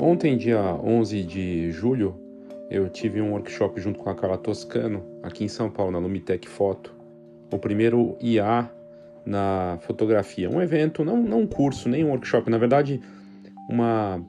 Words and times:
Ontem, 0.00 0.36
dia 0.36 0.60
11 0.60 1.24
de 1.24 1.72
julho, 1.72 2.14
eu 2.70 2.88
tive 2.88 3.20
um 3.20 3.32
workshop 3.32 3.80
junto 3.80 3.98
com 3.98 4.08
a 4.08 4.14
Carla 4.14 4.38
Toscano, 4.38 5.04
aqui 5.24 5.42
em 5.42 5.48
São 5.48 5.68
Paulo, 5.68 5.90
na 5.90 5.98
Lumitec 5.98 6.48
Foto. 6.48 6.94
O 7.52 7.58
primeiro 7.58 8.16
IA 8.20 8.70
na 9.26 9.76
fotografia. 9.80 10.48
Um 10.48 10.62
evento, 10.62 11.04
não, 11.04 11.16
não 11.16 11.40
um 11.40 11.46
curso, 11.48 11.88
nem 11.88 12.04
um 12.04 12.10
workshop, 12.10 12.48
na 12.48 12.58
verdade, 12.58 13.00
uma 13.68 14.24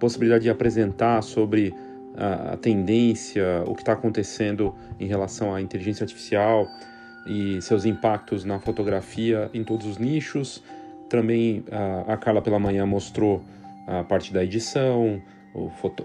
possibilidade 0.00 0.44
de 0.44 0.50
apresentar 0.50 1.22
sobre 1.22 1.74
a, 2.16 2.54
a 2.54 2.56
tendência, 2.56 3.64
o 3.66 3.74
que 3.74 3.82
está 3.82 3.92
acontecendo 3.92 4.74
em 4.98 5.06
relação 5.06 5.54
à 5.54 5.60
inteligência 5.60 6.04
artificial 6.04 6.66
e 7.26 7.60
seus 7.60 7.84
impactos 7.84 8.46
na 8.46 8.58
fotografia 8.58 9.50
em 9.52 9.62
todos 9.62 9.86
os 9.86 9.98
nichos. 9.98 10.64
Também 11.10 11.62
a, 11.70 12.14
a 12.14 12.16
Carla 12.16 12.40
pela 12.40 12.58
manhã 12.58 12.86
mostrou 12.86 13.42
a 13.86 14.04
parte 14.04 14.32
da 14.32 14.44
edição, 14.44 15.22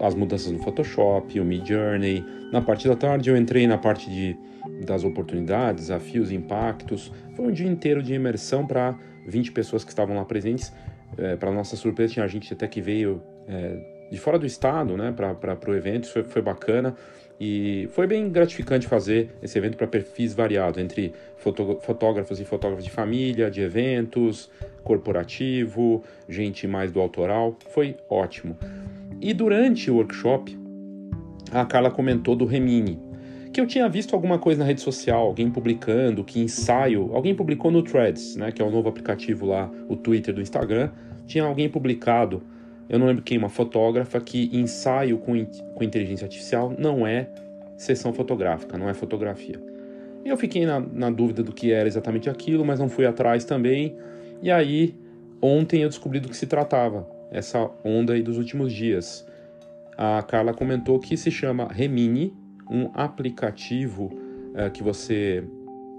as 0.00 0.14
mudanças 0.14 0.50
no 0.52 0.58
Photoshop, 0.58 1.38
o 1.40 1.44
Mid 1.44 1.66
Journey. 1.66 2.24
Na 2.52 2.60
parte 2.60 2.86
da 2.86 2.94
tarde 2.94 3.30
eu 3.30 3.36
entrei 3.36 3.66
na 3.66 3.78
parte 3.78 4.10
de, 4.10 4.36
das 4.84 5.04
oportunidades, 5.04 5.84
desafios, 5.84 6.30
impactos. 6.30 7.12
Foi 7.34 7.46
um 7.46 7.52
dia 7.52 7.68
inteiro 7.68 8.02
de 8.02 8.14
imersão 8.14 8.66
para 8.66 8.94
20 9.26 9.52
pessoas 9.52 9.84
que 9.84 9.90
estavam 9.90 10.16
lá 10.16 10.24
presentes. 10.24 10.72
É, 11.16 11.36
para 11.36 11.50
nossa 11.50 11.76
surpresa, 11.76 12.14
tinha 12.14 12.28
gente 12.28 12.52
até 12.52 12.66
que 12.66 12.80
veio 12.80 13.22
é, 13.46 14.08
de 14.10 14.18
fora 14.18 14.38
do 14.38 14.46
estado 14.46 14.96
né, 14.96 15.12
para 15.12 15.70
o 15.70 15.74
evento, 15.74 16.04
isso 16.04 16.12
foi, 16.12 16.24
foi 16.24 16.42
bacana. 16.42 16.94
E 17.40 17.88
foi 17.92 18.06
bem 18.06 18.28
gratificante 18.28 18.88
fazer 18.88 19.30
esse 19.40 19.56
evento 19.56 19.76
para 19.76 19.86
perfis 19.86 20.34
variados, 20.34 20.82
entre 20.82 21.12
fotógrafos 21.36 22.40
e 22.40 22.44
fotógrafos 22.44 22.84
de 22.84 22.90
família, 22.90 23.48
de 23.48 23.60
eventos, 23.60 24.50
corporativo, 24.82 26.02
gente 26.28 26.66
mais 26.66 26.90
do 26.90 27.00
autoral. 27.00 27.56
Foi 27.70 27.96
ótimo. 28.08 28.56
E 29.20 29.32
durante 29.32 29.88
o 29.90 29.96
workshop, 29.96 30.58
a 31.52 31.64
Carla 31.64 31.90
comentou 31.90 32.34
do 32.34 32.44
Remini, 32.44 33.00
que 33.52 33.60
eu 33.60 33.66
tinha 33.66 33.88
visto 33.88 34.14
alguma 34.14 34.38
coisa 34.38 34.60
na 34.60 34.66
rede 34.66 34.80
social, 34.80 35.26
alguém 35.26 35.50
publicando, 35.50 36.24
que 36.24 36.40
ensaio, 36.40 37.10
alguém 37.14 37.34
publicou 37.34 37.70
no 37.70 37.82
Threads, 37.82 38.36
né, 38.36 38.52
que 38.52 38.60
é 38.60 38.64
o 38.64 38.70
novo 38.70 38.88
aplicativo 38.88 39.46
lá, 39.46 39.70
o 39.88 39.96
Twitter 39.96 40.34
do 40.34 40.40
Instagram, 40.40 40.90
tinha 41.26 41.44
alguém 41.44 41.68
publicado 41.68 42.42
eu 42.88 42.98
não 42.98 43.06
lembro 43.06 43.22
quem, 43.22 43.36
uma 43.36 43.50
fotógrafa, 43.50 44.18
que 44.20 44.48
ensaio 44.52 45.18
com, 45.18 45.44
com 45.74 45.84
inteligência 45.84 46.24
artificial 46.24 46.74
não 46.78 47.06
é 47.06 47.28
sessão 47.76 48.12
fotográfica, 48.12 48.78
não 48.78 48.88
é 48.88 48.94
fotografia. 48.94 49.60
E 50.24 50.28
eu 50.28 50.36
fiquei 50.36 50.64
na, 50.64 50.80
na 50.80 51.10
dúvida 51.10 51.42
do 51.42 51.52
que 51.52 51.70
era 51.70 51.86
exatamente 51.86 52.30
aquilo, 52.30 52.64
mas 52.64 52.80
não 52.80 52.88
fui 52.88 53.06
atrás 53.06 53.44
também. 53.44 53.96
E 54.42 54.50
aí, 54.50 54.94
ontem 55.40 55.82
eu 55.82 55.88
descobri 55.88 56.18
do 56.18 56.28
que 56.28 56.36
se 56.36 56.46
tratava, 56.46 57.08
essa 57.30 57.70
onda 57.84 58.14
aí 58.14 58.22
dos 58.22 58.38
últimos 58.38 58.72
dias. 58.72 59.26
A 59.96 60.22
Carla 60.22 60.54
comentou 60.54 60.98
que 60.98 61.16
se 61.16 61.30
chama 61.30 61.68
Remini, 61.70 62.34
um 62.70 62.90
aplicativo 62.94 64.10
é, 64.54 64.70
que 64.70 64.82
você 64.82 65.44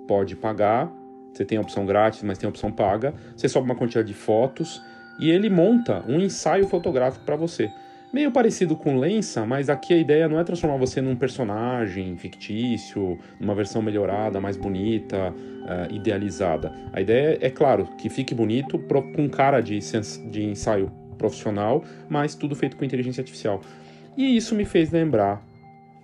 pode 0.07 0.35
pagar. 0.35 0.91
Você 1.33 1.45
tem 1.45 1.57
a 1.57 1.61
opção 1.61 1.85
grátis, 1.85 2.23
mas 2.23 2.37
tem 2.37 2.47
a 2.47 2.49
opção 2.49 2.71
paga. 2.71 3.13
Você 3.35 3.47
sobe 3.47 3.65
uma 3.65 3.75
quantidade 3.75 4.07
de 4.07 4.13
fotos 4.13 4.81
e 5.19 5.29
ele 5.29 5.49
monta 5.49 6.03
um 6.07 6.19
ensaio 6.19 6.67
fotográfico 6.67 7.25
para 7.25 7.35
você. 7.35 7.69
Meio 8.11 8.31
parecido 8.31 8.75
com 8.75 8.97
Lensa, 8.97 9.45
mas 9.45 9.69
aqui 9.69 9.93
a 9.93 9.97
ideia 9.97 10.27
não 10.27 10.39
é 10.39 10.43
transformar 10.43 10.77
você 10.77 10.99
num 10.99 11.15
personagem 11.15 12.17
fictício, 12.17 13.19
numa 13.39 13.53
versão 13.53 13.83
melhorada, 13.83 14.41
mais 14.41 14.57
bonita, 14.57 15.31
uh, 15.31 15.93
idealizada. 15.93 16.73
A 16.91 17.01
ideia 17.01 17.37
é, 17.39 17.51
claro, 17.51 17.87
que 17.99 18.09
fique 18.09 18.33
bonito 18.33 18.79
com 19.15 19.29
cara 19.29 19.61
de, 19.61 19.77
de 20.31 20.43
ensaio 20.43 20.91
profissional, 21.19 21.83
mas 22.09 22.33
tudo 22.33 22.55
feito 22.55 22.77
com 22.77 22.83
inteligência 22.83 23.21
artificial. 23.21 23.61
E 24.17 24.35
isso 24.35 24.55
me 24.55 24.65
fez 24.65 24.89
lembrar 24.89 25.45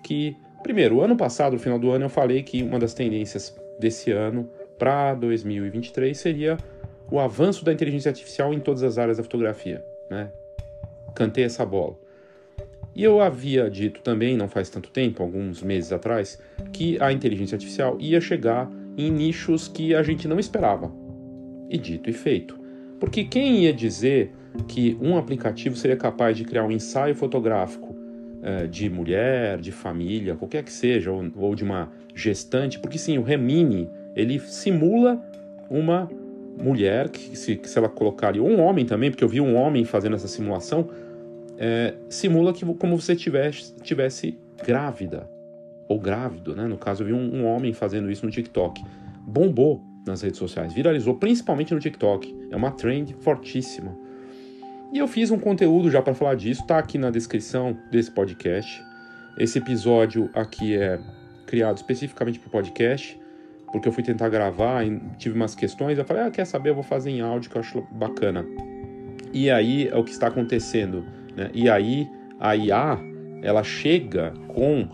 que, 0.04 0.38
primeiro, 0.62 1.02
ano 1.02 1.16
passado, 1.16 1.54
no 1.54 1.60
final 1.60 1.80
do 1.80 1.90
ano, 1.90 2.06
eu 2.06 2.10
falei 2.10 2.44
que 2.44 2.62
uma 2.62 2.78
das 2.78 2.94
tendências 2.94 3.56
desse 3.80 4.12
ano 4.12 4.48
para 4.78 5.16
2023 5.16 6.16
seria 6.16 6.58
o 7.10 7.20
avanço 7.20 7.64
da 7.64 7.72
inteligência 7.72 8.10
artificial 8.10 8.54
em 8.54 8.60
todas 8.60 8.84
as 8.84 8.98
áreas 8.98 9.18
da 9.18 9.24
fotografia, 9.24 9.84
né? 10.10 10.32
Cantei 11.14 11.44
essa 11.44 11.66
bola. 11.66 11.98
E 12.96 13.04
eu 13.04 13.20
havia 13.20 13.70
dito 13.70 14.02
também, 14.02 14.38
não 14.38 14.48
faz 14.48 14.70
tanto 14.70 14.90
tempo, 14.90 15.22
alguns 15.22 15.62
meses 15.62 15.92
atrás, 15.92 16.40
que 16.72 16.98
a 17.02 17.12
inteligência 17.12 17.56
artificial 17.56 17.98
ia 18.00 18.22
chegar 18.22 18.72
em 18.98 19.12
nichos 19.12 19.68
que 19.68 19.94
a 19.94 20.02
gente 20.02 20.28
não 20.28 20.40
esperava. 20.40 20.92
E 21.70 21.78
dito 21.78 22.10
e 22.10 22.14
feito. 22.14 22.58
Porque 23.00 23.26
quem 23.26 23.64
ia 23.64 23.74
dizer 23.74 24.32
que 24.68 24.98
um 25.02 25.18
aplicativo 25.18 25.76
seria 25.76 25.98
capaz 25.98 26.38
de 26.38 26.46
criar 26.46 26.64
um 26.64 26.72
ensaio 26.72 27.14
fotográfico 27.14 27.94
eh, 28.42 28.68
de 28.68 28.90
mulher, 28.90 29.60
de 29.60 29.72
família, 29.72 30.36
qualquer 30.36 30.64
que 30.64 30.72
seja, 30.72 31.12
ou, 31.12 31.30
ou 31.36 31.54
de 31.54 31.66
uma 31.66 31.92
gestante? 32.14 32.80
Porque 32.80 32.98
sim, 32.98 33.18
o 33.18 33.24
Remini 33.24 33.90
ele 34.16 34.40
simula 34.40 35.22
uma 35.70 36.10
mulher, 36.58 37.10
que 37.10 37.38
se, 37.38 37.56
que 37.56 37.70
se 37.70 37.78
ela 37.78 37.90
colocar 37.90 38.30
ali, 38.30 38.40
ou 38.40 38.48
um 38.48 38.62
homem 38.62 38.86
também, 38.86 39.12
porque 39.12 39.24
eu 39.24 39.30
vi 39.30 39.42
um 39.42 39.56
homem 39.56 39.86
fazendo 39.86 40.16
essa 40.16 40.28
simulação, 40.28 40.90
é, 41.58 41.94
simula 42.10 42.54
que 42.54 42.66
como 42.76 43.00
você 43.00 43.16
tivesse, 43.16 43.74
tivesse 43.82 44.38
grávida, 44.64 45.30
ou 45.88 46.00
grávido, 46.00 46.56
né? 46.56 46.66
No 46.68 46.78
caso, 46.78 47.04
eu 47.04 47.08
vi 47.08 47.14
um, 47.14 47.42
um 47.42 47.46
homem 47.46 47.74
fazendo 47.74 48.10
isso 48.10 48.26
no 48.26 48.32
TikTok. 48.32 48.84
Bombou 49.22 49.84
nas 50.06 50.22
redes 50.22 50.40
sociais, 50.40 50.74
viralizou 50.74 51.16
principalmente 51.16 51.74
no 51.74 51.80
TikTok. 51.80 52.36
É 52.52 52.56
uma 52.56 52.72
trend 52.72 53.16
fortíssima. 53.20 53.96
E 54.92 54.98
eu 54.98 55.08
fiz 55.08 55.30
um 55.30 55.38
conteúdo 55.38 55.92
já 55.92 56.02
para 56.02 56.14
falar 56.14 56.36
disso, 56.36 56.66
tá 56.66 56.78
aqui 56.78 56.98
na 56.98 57.10
descrição 57.10 57.78
desse 57.92 58.10
podcast. 58.12 58.84
Esse 59.38 59.60
episódio 59.60 60.30
aqui 60.34 60.76
é 60.76 61.00
criado 61.46 61.78
especificamente 61.78 62.40
para 62.40 62.48
o 62.48 62.52
podcast 62.52 63.20
porque 63.76 63.90
eu 63.90 63.92
fui 63.92 64.04
tentar 64.04 64.30
gravar 64.30 64.88
e 64.88 65.02
tive 65.18 65.36
umas 65.36 65.54
questões. 65.54 65.98
Eu 65.98 66.06
falei, 66.06 66.24
ah, 66.24 66.32
quer 66.32 66.46
saber? 66.46 66.70
Eu 66.70 66.76
vou 66.76 66.84
fazer 66.84 67.10
em 67.10 67.20
áudio 67.20 67.52
que 67.52 67.58
eu 67.58 67.60
acho 67.60 67.82
bacana. 67.92 68.46
E 69.34 69.52
aí 69.52 69.90
é 69.90 69.98
o 69.98 70.04
que 70.04 70.12
está 70.12 70.28
acontecendo. 70.28 71.06
Né? 71.36 71.50
E 71.54 71.70
aí 71.70 72.08
a 72.40 72.56
IA 72.56 72.98
ela 73.42 73.64
chega 73.66 74.34
com 74.48 74.88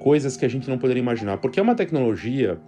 coisas 0.00 0.36
que 0.36 0.44
a 0.44 0.48
gente 0.48 0.68
não 0.68 0.78
poderia 0.78 1.00
imaginar, 1.00 1.38
porque 1.38 1.60
é 1.60 1.62
uma 1.62 1.76
tecnologia 1.76 2.58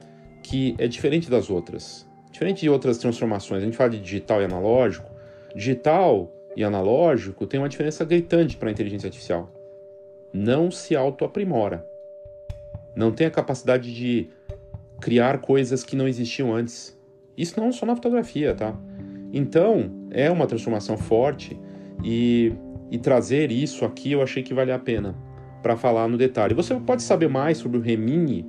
que 0.40 0.76
é 0.78 0.86
diferente 0.86 1.28
das 1.28 1.50
outras. 1.50 2.08
Diferente 2.30 2.60
de 2.60 2.70
outras 2.70 2.96
transformações. 2.98 3.60
A 3.60 3.64
gente 3.64 3.76
fala 3.76 3.90
de 3.90 3.98
digital 3.98 4.42
e 4.42 4.44
analógico. 4.44 5.10
Digital 5.52 6.32
e 6.54 6.62
analógico 6.62 7.44
tem 7.44 7.58
uma 7.58 7.68
diferença 7.68 8.04
gritante 8.04 8.56
para 8.56 8.68
a 8.68 8.72
inteligência 8.72 9.08
artificial. 9.08 9.52
Não 10.32 10.70
se 10.70 10.94
auto-aprimora. 10.94 11.84
Não 12.94 13.10
tem 13.10 13.26
a 13.26 13.30
capacidade 13.32 13.92
de 13.92 14.30
criar 15.06 15.38
coisas 15.38 15.84
que 15.84 15.94
não 15.94 16.08
existiam 16.08 16.52
antes. 16.52 16.98
Isso 17.38 17.60
não 17.60 17.70
só 17.70 17.86
na 17.86 17.94
fotografia, 17.94 18.52
tá? 18.56 18.76
Então, 19.32 19.88
é 20.10 20.28
uma 20.28 20.48
transformação 20.48 20.98
forte 20.98 21.56
e, 22.02 22.52
e 22.90 22.98
trazer 22.98 23.52
isso 23.52 23.84
aqui 23.84 24.10
eu 24.10 24.20
achei 24.20 24.42
que 24.42 24.52
vale 24.52 24.72
a 24.72 24.78
pena 24.80 25.14
para 25.62 25.76
falar 25.76 26.08
no 26.08 26.18
detalhe. 26.18 26.54
Você 26.54 26.74
pode 26.74 27.04
saber 27.04 27.28
mais 27.28 27.58
sobre 27.58 27.78
o 27.78 27.80
Remini 27.80 28.44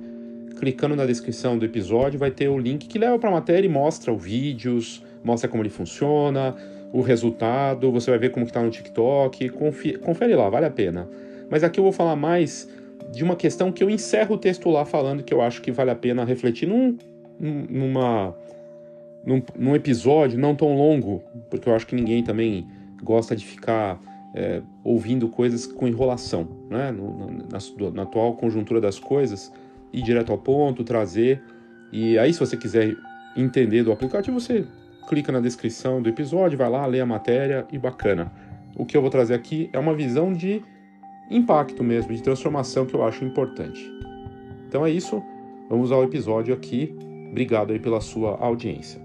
clicando 0.58 0.96
na 0.96 1.06
descrição 1.06 1.56
do 1.56 1.64
episódio, 1.64 2.18
vai 2.18 2.32
ter 2.32 2.48
o 2.48 2.58
link 2.58 2.88
que 2.88 2.98
leva 2.98 3.16
para 3.20 3.28
a 3.28 3.34
matéria 3.34 3.68
e 3.68 3.70
mostra 3.70 4.12
os 4.12 4.20
vídeos, 4.20 5.04
mostra 5.22 5.48
como 5.48 5.62
ele 5.62 5.70
funciona, 5.70 6.56
o 6.92 7.02
resultado, 7.02 7.92
você 7.92 8.10
vai 8.10 8.18
ver 8.18 8.30
como 8.30 8.44
está 8.44 8.60
no 8.60 8.70
TikTok, 8.70 9.48
confere, 9.50 9.98
confere 9.98 10.34
lá, 10.34 10.50
vale 10.50 10.66
a 10.66 10.70
pena. 10.70 11.08
Mas 11.48 11.62
aqui 11.62 11.78
eu 11.78 11.84
vou 11.84 11.92
falar 11.92 12.16
mais 12.16 12.68
de 13.12 13.24
uma 13.24 13.36
questão 13.36 13.72
que 13.72 13.82
eu 13.82 13.88
encerro 13.88 14.34
o 14.34 14.38
texto 14.38 14.68
lá 14.70 14.84
falando 14.84 15.22
que 15.22 15.32
eu 15.32 15.40
acho 15.40 15.62
que 15.62 15.72
vale 15.72 15.90
a 15.90 15.94
pena 15.94 16.24
refletir 16.24 16.68
num, 16.68 16.96
numa, 17.40 18.34
num, 19.24 19.42
num 19.56 19.74
episódio 19.74 20.38
não 20.38 20.54
tão 20.54 20.76
longo, 20.76 21.22
porque 21.50 21.68
eu 21.68 21.74
acho 21.74 21.86
que 21.86 21.94
ninguém 21.94 22.22
também 22.22 22.66
gosta 23.02 23.34
de 23.34 23.44
ficar 23.44 23.98
é, 24.34 24.60
ouvindo 24.84 25.28
coisas 25.28 25.66
com 25.66 25.86
enrolação, 25.86 26.48
né? 26.70 26.90
No, 26.90 27.30
na, 27.30 27.90
na, 27.92 28.02
atual 28.02 28.34
conjuntura 28.34 28.80
das 28.80 28.98
coisas, 28.98 29.52
ir 29.92 30.02
direto 30.02 30.32
ao 30.32 30.38
ponto, 30.38 30.84
trazer. 30.84 31.42
E 31.92 32.18
aí, 32.18 32.32
se 32.32 32.40
você 32.40 32.56
quiser 32.56 32.94
entender 33.36 33.82
do 33.82 33.92
aplicativo, 33.92 34.38
você 34.38 34.66
clica 35.08 35.32
na 35.32 35.40
descrição 35.40 36.02
do 36.02 36.08
episódio, 36.08 36.58
vai 36.58 36.68
lá, 36.68 36.84
lê 36.84 37.00
a 37.00 37.06
matéria 37.06 37.66
e 37.72 37.78
bacana. 37.78 38.30
O 38.76 38.84
que 38.84 38.96
eu 38.96 39.00
vou 39.00 39.10
trazer 39.10 39.34
aqui 39.34 39.70
é 39.72 39.78
uma 39.78 39.94
visão 39.94 40.32
de 40.32 40.62
impacto 41.30 41.84
mesmo, 41.84 42.12
de 42.14 42.22
transformação 42.22 42.86
que 42.86 42.94
eu 42.94 43.04
acho 43.04 43.24
importante. 43.24 43.90
Então 44.66 44.84
é 44.84 44.90
isso, 44.90 45.22
vamos 45.68 45.92
ao 45.92 46.04
episódio 46.04 46.54
aqui. 46.54 46.96
Obrigado 47.30 47.72
aí 47.72 47.78
pela 47.78 48.00
sua 48.00 48.36
audiência. 48.36 49.00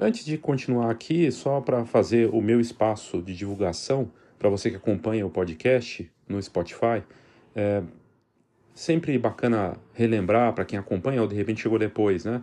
Antes 0.00 0.24
de 0.24 0.38
continuar 0.38 0.90
aqui, 0.90 1.30
só 1.32 1.60
para 1.60 1.84
fazer 1.84 2.30
o 2.32 2.40
meu 2.40 2.60
espaço 2.60 3.20
de 3.20 3.34
divulgação, 3.34 4.10
para 4.38 4.48
você 4.48 4.70
que 4.70 4.76
acompanha 4.76 5.26
o 5.26 5.30
podcast 5.30 6.08
no 6.28 6.40
Spotify, 6.40 7.02
é 7.54 7.82
sempre 8.72 9.18
bacana 9.18 9.76
relembrar 9.92 10.52
para 10.52 10.64
quem 10.64 10.78
acompanha 10.78 11.20
ou 11.20 11.26
de 11.26 11.34
repente 11.34 11.62
chegou 11.62 11.78
depois, 11.78 12.24
né? 12.24 12.40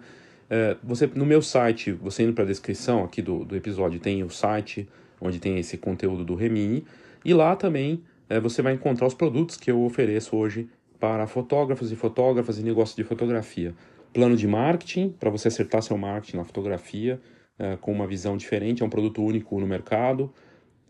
É, 0.50 0.76
você 0.84 1.08
No 1.08 1.26
meu 1.26 1.42
site, 1.42 1.92
você 1.92 2.24
indo 2.24 2.34
para 2.34 2.44
a 2.44 2.48
descrição 2.48 3.04
aqui 3.04 3.22
do, 3.22 3.44
do 3.44 3.56
episódio, 3.56 4.00
tem 4.00 4.24
o 4.24 4.30
site 4.30 4.88
onde 5.20 5.40
tem 5.40 5.58
esse 5.58 5.78
conteúdo 5.78 6.24
do 6.24 6.36
Remini, 6.36 6.86
e 7.24 7.34
lá 7.34 7.56
também 7.56 8.04
é, 8.30 8.40
você 8.40 8.62
vai 8.62 8.74
encontrar 8.74 9.08
os 9.08 9.14
produtos 9.14 9.58
que 9.58 9.72
eu 9.72 9.82
ofereço 9.84 10.36
hoje 10.36 10.68
para 11.00 11.26
fotógrafos 11.28 11.92
e 11.92 11.96
fotógrafas 11.96 12.60
e 12.60 12.64
negócio 12.64 12.96
de 12.96 13.04
fotografia. 13.04 13.74
Plano 14.14 14.36
de 14.36 14.48
marketing, 14.48 15.10
para 15.10 15.30
você 15.30 15.48
acertar 15.48 15.82
seu 15.82 15.98
marketing 15.98 16.38
na 16.38 16.46
fotografia, 16.46 17.20
é, 17.58 17.78
com 17.78 17.92
uma 17.92 18.08
visão 18.08 18.38
diferente, 18.38 18.84
é 18.84 18.86
um 18.86 18.90
produto 18.90 19.24
único 19.24 19.60
no 19.60 19.68
mercado, 19.68 20.32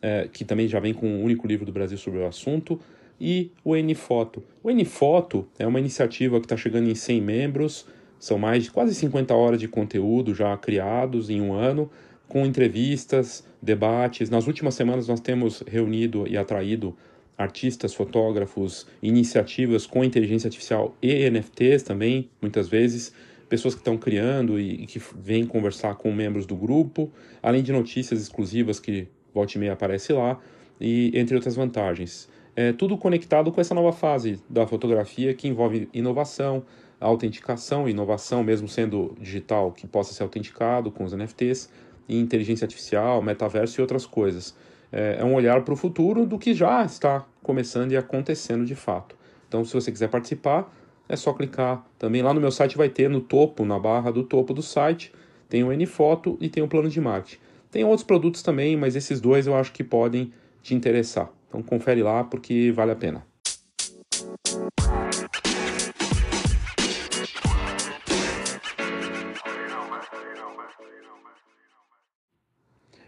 é, 0.01 0.27
que 0.31 0.43
também 0.43 0.67
já 0.67 0.79
vem 0.79 0.93
com 0.93 1.07
o 1.07 1.09
um 1.09 1.23
único 1.23 1.47
livro 1.47 1.65
do 1.65 1.71
Brasil 1.71 1.97
sobre 1.97 2.19
o 2.19 2.27
assunto, 2.27 2.79
e 3.19 3.51
o 3.63 3.75
Nfoto. 3.75 4.43
O 4.61 4.69
Nfoto 4.69 5.47
é 5.57 5.65
uma 5.65 5.79
iniciativa 5.79 6.39
que 6.39 6.45
está 6.45 6.57
chegando 6.57 6.89
em 6.89 6.95
100 6.95 7.21
membros, 7.21 7.87
são 8.25 8.39
mais 8.39 8.63
de 8.63 8.71
quase 8.71 8.95
50 8.95 9.35
horas 9.35 9.59
de 9.59 9.67
conteúdo 9.67 10.33
já 10.33 10.57
criados 10.57 11.29
em 11.29 11.39
um 11.39 11.53
ano, 11.53 11.91
com 12.27 12.43
entrevistas, 12.43 13.45
debates. 13.61 14.31
Nas 14.31 14.47
últimas 14.47 14.73
semanas 14.73 15.07
nós 15.07 15.19
temos 15.19 15.63
reunido 15.67 16.27
e 16.27 16.35
atraído 16.35 16.97
artistas, 17.37 17.93
fotógrafos, 17.93 18.87
iniciativas 18.99 19.85
com 19.85 20.03
inteligência 20.03 20.47
artificial 20.47 20.95
e 21.03 21.29
NFTs 21.29 21.83
também, 21.83 22.27
muitas 22.41 22.67
vezes, 22.67 23.13
pessoas 23.47 23.75
que 23.75 23.81
estão 23.81 23.95
criando 23.95 24.59
e, 24.59 24.71
e 24.71 24.87
que 24.87 24.99
vêm 25.15 25.45
conversar 25.45 25.93
com 25.93 26.11
membros 26.11 26.47
do 26.47 26.55
grupo, 26.55 27.11
além 27.43 27.61
de 27.61 27.71
notícias 27.71 28.19
exclusivas 28.19 28.79
que 28.79 29.07
volta 29.35 29.55
e 29.55 29.59
meia 29.59 29.73
aparece 29.73 30.11
lá, 30.13 30.39
e 30.81 31.11
entre 31.13 31.35
outras 31.35 31.55
vantagens. 31.55 32.27
É 32.55 32.73
tudo 32.73 32.97
conectado 32.97 33.51
com 33.51 33.61
essa 33.61 33.75
nova 33.75 33.91
fase 33.91 34.39
da 34.49 34.65
fotografia 34.65 35.31
que 35.35 35.47
envolve 35.47 35.87
inovação, 35.93 36.63
autenticação, 36.99 37.87
inovação 37.87 38.43
mesmo 38.43 38.67
sendo 38.67 39.15
digital, 39.19 39.71
que 39.71 39.85
possa 39.87 40.13
ser 40.13 40.23
autenticado 40.23 40.91
com 40.91 41.03
os 41.03 41.13
NFTs, 41.13 41.69
e 42.07 42.19
inteligência 42.19 42.65
artificial, 42.65 43.21
metaverso 43.21 43.79
e 43.79 43.81
outras 43.81 44.05
coisas. 44.05 44.55
É, 44.91 45.17
é 45.19 45.25
um 45.25 45.33
olhar 45.33 45.63
para 45.63 45.73
o 45.73 45.77
futuro 45.77 46.25
do 46.25 46.37
que 46.37 46.53
já 46.53 46.83
está 46.83 47.25
começando 47.41 47.91
e 47.91 47.97
acontecendo 47.97 48.65
de 48.65 48.75
fato. 48.75 49.15
Então, 49.47 49.63
se 49.63 49.73
você 49.73 49.91
quiser 49.91 50.09
participar, 50.09 50.71
é 51.07 51.15
só 51.15 51.33
clicar. 51.33 51.85
Também 51.97 52.21
lá 52.21 52.33
no 52.33 52.41
meu 52.41 52.51
site 52.51 52.77
vai 52.77 52.89
ter 52.89 53.09
no 53.09 53.21
topo, 53.21 53.65
na 53.65 53.79
barra 53.79 54.11
do 54.11 54.23
topo 54.23 54.53
do 54.53 54.61
site, 54.61 55.11
tem 55.49 55.63
o 55.63 55.71
Nfoto 55.71 56.37
e 56.39 56.49
tem 56.49 56.63
o 56.63 56.67
plano 56.67 56.89
de 56.89 56.99
marketing. 56.99 57.39
Tem 57.71 57.83
outros 57.83 58.03
produtos 58.03 58.41
também, 58.41 58.75
mas 58.77 58.95
esses 58.95 59.19
dois 59.19 59.47
eu 59.47 59.55
acho 59.55 59.71
que 59.71 59.83
podem 59.83 60.31
te 60.61 60.73
interessar. 60.73 61.29
Então 61.47 61.61
confere 61.61 62.01
lá 62.01 62.23
porque 62.23 62.71
vale 62.71 62.91
a 62.91 62.95
pena. 62.95 63.34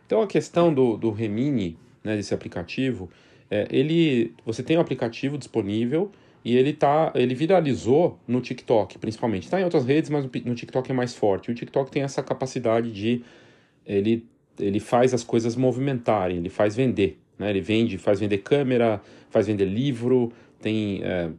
Então 0.08 0.22
a 0.22 0.28
questão 0.28 0.74
do, 0.74 0.98
do 0.98 1.12
Remini, 1.12 1.78
né, 2.04 2.16
desse 2.16 2.34
aplicativo, 2.34 3.10
é, 3.52 3.68
ele, 3.70 4.34
você 4.46 4.64
tem 4.64 4.78
o 4.78 4.80
um 4.80 4.82
aplicativo 4.82 5.38
disponível 5.38 6.12
e 6.44 6.56
ele 6.56 6.74
tá, 6.74 7.12
ele 7.14 7.36
viralizou 7.36 8.18
no 8.26 8.40
TikTok, 8.40 8.98
principalmente. 8.98 9.44
Está 9.44 9.60
em 9.60 9.66
outras 9.66 9.86
redes, 9.86 10.10
mas 10.10 10.24
no 10.24 10.56
TikTok 10.56 10.90
é 10.90 10.94
mais 10.94 11.14
forte. 11.14 11.52
O 11.52 11.54
TikTok 11.54 11.92
tem 11.92 12.04
essa 12.04 12.24
capacidade 12.24 12.92
de 12.92 13.22
ele, 13.86 14.26
ele 14.58 14.80
faz 14.80 15.14
as 15.14 15.24
coisas 15.24 15.56
movimentarem, 15.58 16.38
ele 16.38 16.50
faz 16.50 16.76
vender, 16.76 17.20
né? 17.38 17.50
Ele 17.50 17.62
vende, 17.62 17.98
faz 17.98 18.20
vender 18.22 18.40
câmera, 18.40 19.02
faz 19.30 19.48
vender 19.48 19.66
livro, 19.66 20.32
tem 20.62 21.04
é, 21.04 21.32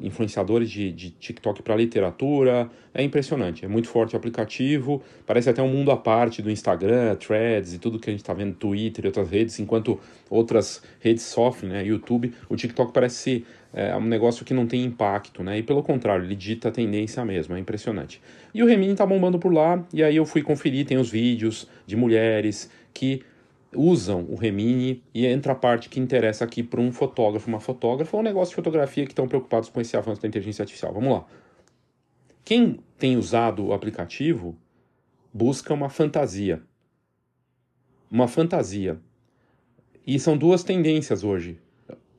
influenciadores 0.00 0.70
de, 0.70 0.92
de 0.92 1.10
TikTok 1.10 1.62
para 1.62 1.76
literatura. 1.76 2.70
É 2.94 3.02
impressionante, 3.02 3.64
é 3.64 3.68
muito 3.68 3.88
forte 3.88 4.14
o 4.14 4.16
aplicativo. 4.16 5.02
Parece 5.26 5.50
até 5.50 5.62
um 5.62 5.68
mundo 5.68 5.90
à 5.90 5.96
parte 5.96 6.40
do 6.40 6.50
Instagram, 6.50 7.14
Threads 7.16 7.74
e 7.74 7.78
tudo 7.78 7.98
que 7.98 8.08
a 8.08 8.12
gente 8.12 8.20
está 8.20 8.32
vendo, 8.32 8.54
Twitter 8.54 9.04
e 9.04 9.08
outras 9.08 9.28
redes, 9.28 9.58
enquanto 9.58 10.00
outras 10.30 10.82
redes 11.00 11.22
sofrem, 11.24 11.70
né? 11.70 11.84
YouTube, 11.84 12.32
o 12.48 12.56
TikTok 12.56 12.92
parece 12.92 13.44
é, 13.72 13.94
um 13.96 14.04
negócio 14.04 14.44
que 14.44 14.54
não 14.54 14.66
tem 14.66 14.84
impacto, 14.84 15.42
né? 15.42 15.58
E 15.58 15.62
pelo 15.62 15.82
contrário, 15.82 16.24
ele 16.24 16.34
dita 16.34 16.68
a 16.68 16.72
tendência 16.72 17.24
mesmo, 17.24 17.54
é 17.54 17.58
impressionante. 17.58 18.20
E 18.54 18.62
o 18.62 18.66
Remini 18.66 18.94
tá 18.94 19.04
bombando 19.04 19.38
por 19.38 19.52
lá, 19.52 19.84
e 19.92 20.02
aí 20.02 20.16
eu 20.16 20.24
fui 20.24 20.42
conferir, 20.42 20.86
tem 20.86 20.96
os 20.96 21.10
vídeos 21.10 21.68
de 21.86 21.94
mulheres 21.96 22.70
que 22.94 23.22
usam 23.76 24.26
o 24.28 24.34
Remini 24.34 25.02
e 25.14 25.26
entra 25.26 25.52
a 25.52 25.54
parte 25.54 25.88
que 25.88 26.00
interessa 26.00 26.44
aqui 26.44 26.62
para 26.62 26.80
um 26.80 26.90
fotógrafo, 26.90 27.48
uma 27.48 27.60
fotógrafa 27.60 28.16
ou 28.16 28.20
um 28.20 28.24
negócio 28.24 28.52
de 28.52 28.56
fotografia 28.56 29.04
que 29.04 29.12
estão 29.12 29.28
preocupados 29.28 29.68
com 29.68 29.80
esse 29.80 29.96
avanço 29.96 30.22
da 30.22 30.28
inteligência 30.28 30.62
artificial. 30.62 30.92
Vamos 30.92 31.10
lá. 31.10 31.26
Quem 32.44 32.80
tem 32.98 33.16
usado 33.16 33.66
o 33.66 33.72
aplicativo 33.72 34.56
busca 35.32 35.74
uma 35.74 35.88
fantasia. 35.88 36.62
Uma 38.10 38.28
fantasia. 38.28 38.98
E 40.06 40.18
são 40.18 40.36
duas 40.36 40.62
tendências 40.62 41.24
hoje. 41.24 41.58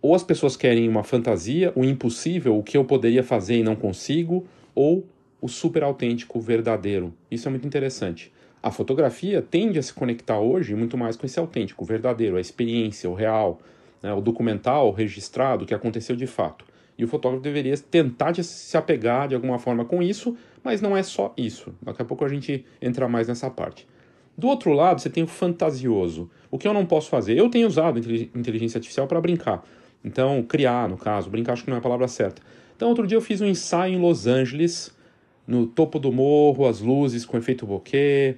Ou 0.01 0.13
as 0.13 0.23
pessoas 0.23 0.55
querem 0.55 0.87
uma 0.87 1.03
fantasia, 1.03 1.73
o 1.75 1.83
impossível, 1.83 2.57
o 2.57 2.63
que 2.63 2.77
eu 2.77 2.85
poderia 2.85 3.23
fazer 3.23 3.57
e 3.57 3.63
não 3.63 3.75
consigo, 3.75 4.45
ou 4.75 5.07
o 5.41 5.47
super 5.47 5.83
autêntico, 5.83 6.39
verdadeiro. 6.39 7.13
Isso 7.31 7.47
é 7.47 7.51
muito 7.51 7.65
interessante. 7.65 8.31
A 8.67 8.71
fotografia 8.71 9.41
tende 9.41 9.79
a 9.79 9.81
se 9.81 9.93
conectar 9.93 10.41
hoje 10.41 10.75
muito 10.75 10.97
mais 10.97 11.15
com 11.15 11.25
esse 11.25 11.39
autêntico, 11.39 11.85
o 11.85 11.87
verdadeiro, 11.87 12.35
a 12.35 12.41
experiência, 12.41 13.09
o 13.09 13.13
real, 13.13 13.61
né, 14.03 14.11
o 14.11 14.19
documental, 14.19 14.89
o 14.89 14.91
registrado, 14.91 15.63
o 15.63 15.65
que 15.65 15.73
aconteceu 15.73 16.17
de 16.17 16.27
fato. 16.27 16.65
E 16.97 17.05
o 17.05 17.07
fotógrafo 17.07 17.41
deveria 17.41 17.77
tentar 17.77 18.31
de 18.31 18.43
se 18.43 18.75
apegar 18.75 19.29
de 19.29 19.35
alguma 19.35 19.57
forma 19.57 19.85
com 19.85 20.03
isso, 20.03 20.35
mas 20.61 20.81
não 20.81 20.97
é 20.97 21.01
só 21.01 21.33
isso. 21.37 21.73
Daqui 21.81 22.01
a 22.01 22.05
pouco 22.05 22.25
a 22.25 22.27
gente 22.27 22.65
entra 22.81 23.07
mais 23.07 23.29
nessa 23.29 23.49
parte. 23.49 23.87
Do 24.37 24.47
outro 24.47 24.73
lado, 24.73 24.99
você 24.99 25.09
tem 25.09 25.23
o 25.23 25.27
fantasioso. 25.27 26.29
O 26.51 26.57
que 26.57 26.67
eu 26.67 26.73
não 26.73 26.85
posso 26.85 27.09
fazer? 27.09 27.37
Eu 27.37 27.49
tenho 27.49 27.67
usado 27.67 27.97
inteligência 27.97 28.79
artificial 28.79 29.07
para 29.07 29.21
brincar. 29.21 29.63
Então, 30.03 30.43
criar, 30.43 30.89
no 30.89 30.97
caso. 30.97 31.29
Brincar 31.29 31.53
acho 31.53 31.63
que 31.63 31.69
não 31.69 31.77
é 31.77 31.79
a 31.79 31.83
palavra 31.83 32.09
certa. 32.09 32.41
Então, 32.75 32.89
outro 32.89 33.07
dia 33.07 33.15
eu 33.15 33.21
fiz 33.21 33.39
um 33.39 33.47
ensaio 33.47 33.93
em 33.93 33.97
Los 33.97 34.27
Angeles 34.27 34.93
no 35.47 35.65
topo 35.65 35.97
do 35.97 36.11
morro, 36.11 36.67
as 36.67 36.81
luzes 36.81 37.25
com 37.25 37.37
efeito 37.37 37.65
bokeh, 37.65 38.35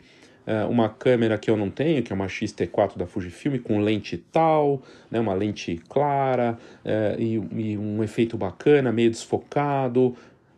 uma 0.68 0.90
câmera 0.90 1.38
que 1.38 1.50
eu 1.50 1.56
não 1.56 1.70
tenho, 1.70 2.02
que 2.02 2.12
é 2.12 2.16
uma 2.16 2.28
X-T4 2.28 2.98
da 2.98 3.06
Fujifilm, 3.06 3.60
com 3.60 3.80
lente 3.80 4.18
tal, 4.18 4.82
né, 5.12 5.20
uma 5.20 5.34
lente 5.34 5.80
clara 5.88 6.58
é, 6.84 7.16
e, 7.20 7.34
e, 7.36 7.78
um 7.78 8.04
efeito 8.04 8.38
bacana, 8.38 8.92
meio 8.92 9.12
desfocado, 9.12 10.16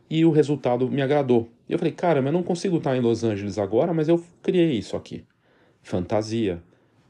e 0.09 0.23
o 0.23 0.31
resultado 0.31 0.89
me 0.89 1.01
agradou. 1.01 1.49
Eu 1.69 1.77
falei, 1.77 1.93
cara, 1.93 2.19
eu 2.19 2.31
não 2.31 2.43
consigo 2.43 2.77
estar 2.77 2.95
em 2.95 3.01
Los 3.01 3.23
Angeles 3.23 3.57
agora, 3.57 3.93
mas 3.93 4.07
eu 4.07 4.23
criei 4.41 4.77
isso 4.77 4.95
aqui. 4.95 5.23
Fantasia. 5.81 6.61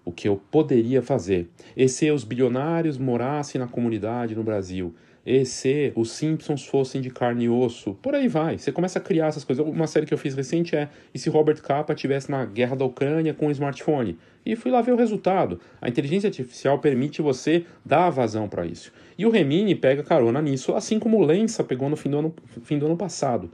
O 0.04 0.12
que 0.12 0.28
eu 0.28 0.42
poderia 0.50 1.02
fazer. 1.02 1.50
E 1.78 1.88
se 1.88 2.10
os 2.10 2.24
bilionários 2.24 2.98
morassem 2.98 3.60
na 3.60 3.68
comunidade 3.68 4.36
no 4.36 4.44
Brasil? 4.44 4.96
E 5.26 5.46
se 5.46 5.94
os 5.96 6.12
Simpsons 6.12 6.66
fossem 6.66 7.00
de 7.00 7.12
carne 7.12 7.46
e 7.46 7.50
osso, 7.50 7.94
por 8.02 8.16
aí 8.16 8.28
vai. 8.28 8.58
Você 8.58 8.72
começa 8.72 8.98
a 8.98 9.02
criar 9.02 9.28
essas 9.28 9.44
coisas. 9.44 9.64
Uma 9.66 9.86
série 9.86 10.06
que 10.06 10.14
eu 10.14 10.18
fiz 10.18 10.34
recente 10.34 10.76
é 10.76 10.90
e 11.14 11.20
se 11.20 11.30
Robert 11.30 11.62
Capa 11.62 11.94
estivesse 11.94 12.32
na 12.32 12.44
guerra 12.44 12.76
da 12.76 12.86
Ucrânia 12.86 13.34
com 13.34 13.48
um 13.48 13.52
smartphone? 13.52 14.18
E 14.44 14.56
fui 14.56 14.72
lá 14.72 14.82
ver 14.82 14.94
o 14.94 14.96
resultado. 14.96 15.60
A 15.80 15.88
inteligência 15.88 16.28
artificial 16.28 16.80
permite 16.80 17.22
você 17.22 17.66
dar 17.86 18.10
vazão 18.10 18.50
para 18.50 18.66
isso. 18.66 18.92
E 19.16 19.26
o 19.26 19.30
Remini 19.30 19.76
pega 19.76 20.02
carona 20.02 20.42
nisso, 20.42 20.74
assim 20.74 20.98
como 20.98 21.20
o 21.20 21.24
Lensa 21.24 21.64
pegou 21.64 21.88
no 21.88 21.96
fim 21.96 22.10
do 22.10 22.18
ano, 22.18 22.36
fim 22.64 22.80
do 22.80 22.88
ano 22.88 22.98
passado. 22.98 23.52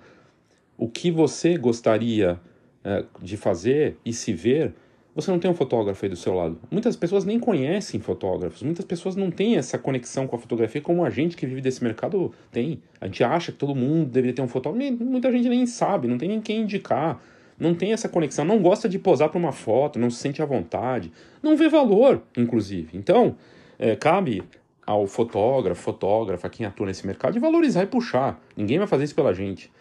O 0.77 0.87
que 0.87 1.11
você 1.11 1.57
gostaria 1.57 2.39
é, 2.81 3.03
de 3.21 3.35
fazer 3.35 3.97
e 4.05 4.13
se 4.13 4.31
ver 4.31 4.73
você 5.17 5.31
não 5.31 5.39
tem 5.39 5.49
um 5.49 5.55
fotógrafo 5.55 6.05
aí 6.05 6.09
do 6.09 6.15
seu 6.15 6.31
lado. 6.31 6.59
Muitas 6.69 6.95
pessoas 6.95 7.25
nem 7.25 7.39
conhecem 7.39 7.99
fotógrafos, 7.99 8.61
muitas 8.61 8.85
pessoas 8.85 9.15
não 9.15 9.31
têm 9.31 9.55
essa 9.55 9.75
conexão 9.75 10.27
com 10.27 10.35
a 10.35 10.39
fotografia 10.39 10.79
como 10.79 11.03
a 11.03 11.09
gente 11.09 11.35
que 11.35 11.47
vive 11.47 11.59
desse 11.59 11.83
mercado 11.83 12.31
tem. 12.51 12.83
A 13.01 13.07
gente 13.07 13.23
acha 13.23 13.51
que 13.51 13.57
todo 13.57 13.73
mundo 13.73 14.11
deveria 14.11 14.35
ter 14.35 14.43
um 14.43 14.47
fotógrafo, 14.47 15.03
muita 15.03 15.31
gente 15.31 15.49
nem 15.49 15.65
sabe, 15.65 16.07
não 16.07 16.19
tem 16.19 16.29
nem 16.29 16.39
quem 16.39 16.61
indicar, 16.61 17.19
não 17.59 17.73
tem 17.73 17.93
essa 17.93 18.07
conexão, 18.07 18.45
não 18.45 18.61
gosta 18.61 18.87
de 18.87 18.99
posar 18.99 19.29
para 19.29 19.39
uma 19.39 19.51
foto, 19.51 19.97
não 19.97 20.11
se 20.11 20.19
sente 20.19 20.39
à 20.39 20.45
vontade, 20.45 21.11
não 21.41 21.57
vê 21.57 21.67
valor, 21.67 22.21
inclusive. 22.37 22.95
Então, 22.95 23.35
é, 23.79 23.95
cabe 23.95 24.43
ao 24.85 25.07
fotógrafo, 25.07 25.81
fotógrafa, 25.81 26.47
quem 26.47 26.63
atua 26.63 26.85
nesse 26.85 27.07
mercado, 27.07 27.33
de 27.33 27.39
valorizar 27.39 27.81
e 27.81 27.87
puxar. 27.87 28.39
Ninguém 28.55 28.77
vai 28.77 28.85
fazer 28.85 29.05
isso 29.05 29.15
pela 29.15 29.33
gente. 29.33 29.71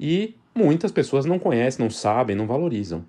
E 0.00 0.34
muitas 0.52 0.90
pessoas 0.90 1.24
não 1.24 1.38
conhecem, 1.38 1.80
não 1.80 1.90
sabem, 1.90 2.34
não 2.34 2.48
valorizam. 2.48 3.04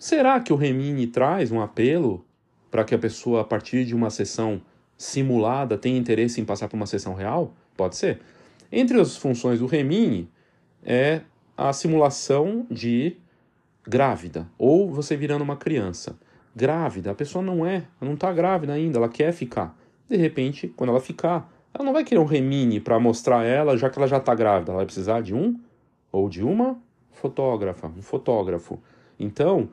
Será 0.00 0.40
que 0.40 0.50
o 0.50 0.56
Remini 0.56 1.06
traz 1.06 1.52
um 1.52 1.60
apelo 1.60 2.24
para 2.70 2.84
que 2.84 2.94
a 2.94 2.98
pessoa, 2.98 3.42
a 3.42 3.44
partir 3.44 3.84
de 3.84 3.94
uma 3.94 4.08
sessão 4.08 4.62
simulada, 4.96 5.76
tenha 5.76 5.98
interesse 5.98 6.40
em 6.40 6.44
passar 6.46 6.68
para 6.68 6.76
uma 6.76 6.86
sessão 6.86 7.12
real? 7.12 7.52
Pode 7.76 7.96
ser. 7.96 8.18
Entre 8.72 8.98
as 8.98 9.18
funções 9.18 9.58
do 9.58 9.66
Remini 9.66 10.26
é 10.82 11.20
a 11.54 11.70
simulação 11.74 12.66
de 12.70 13.18
grávida 13.86 14.48
ou 14.56 14.90
você 14.90 15.14
virando 15.18 15.44
uma 15.44 15.56
criança. 15.56 16.18
Grávida, 16.56 17.10
a 17.10 17.14
pessoa 17.14 17.44
não 17.44 17.66
é, 17.66 17.84
não 18.00 18.14
está 18.14 18.32
grávida 18.32 18.72
ainda, 18.72 18.96
ela 18.96 19.08
quer 19.10 19.34
ficar. 19.34 19.78
De 20.08 20.16
repente, 20.16 20.66
quando 20.66 20.88
ela 20.88 21.00
ficar, 21.00 21.52
ela 21.74 21.84
não 21.84 21.92
vai 21.92 22.04
querer 22.04 22.20
um 22.20 22.24
Remini 22.24 22.80
para 22.80 22.98
mostrar 22.98 23.44
ela, 23.44 23.76
já 23.76 23.90
que 23.90 23.98
ela 23.98 24.08
já 24.08 24.16
está 24.16 24.34
grávida. 24.34 24.72
Ela 24.72 24.78
vai 24.78 24.86
precisar 24.86 25.20
de 25.20 25.34
um 25.34 25.60
ou 26.10 26.30
de 26.30 26.42
uma 26.42 26.78
fotógrafa, 27.10 27.86
um 27.86 28.00
fotógrafo. 28.00 28.80
Então, 29.18 29.68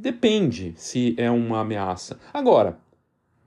depende 0.00 0.72
se 0.76 1.14
é 1.18 1.30
uma 1.30 1.60
ameaça. 1.60 2.18
Agora, 2.32 2.78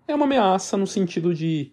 é 0.07 0.13
uma 0.13 0.25
ameaça 0.25 0.77
no 0.77 0.86
sentido 0.86 1.33
de 1.33 1.72